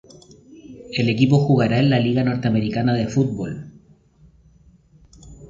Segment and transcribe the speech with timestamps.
[0.93, 3.71] El equipo jugará en la Liga Norteamericana de Fútbol.